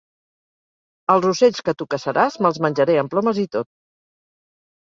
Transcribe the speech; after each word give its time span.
Els 1.15 1.27
ocells 1.31 1.61
que 1.69 1.75
tu 1.81 1.87
caçaràs, 1.95 2.39
me'ls 2.47 2.59
menjaré 2.67 2.99
amb 3.03 3.15
plomes 3.15 3.43
i 3.45 3.47
tot. 3.59 3.71